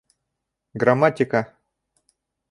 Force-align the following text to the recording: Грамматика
Грамматика 0.81 1.41